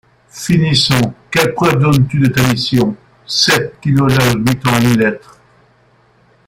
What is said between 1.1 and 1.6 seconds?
quelle